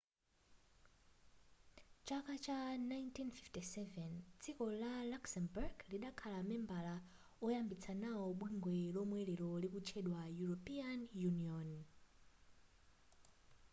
mu 1.87 1.99
chaka 2.07 2.33
cha 2.45 2.59
1957 2.77 4.05
dziko 4.41 4.65
la 4.81 4.93
luxembourg 5.11 5.75
lidakhala 5.91 6.39
membala 6.49 6.95
woyambitsa 7.41 7.93
nawo 8.03 8.25
bungwe 8.39 8.77
lomwe 8.95 9.19
lero 9.29 9.49
likutchedwa 9.63 10.21
european 10.43 10.99
union 11.29 11.69